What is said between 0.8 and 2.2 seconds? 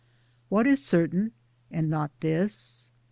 certain, and not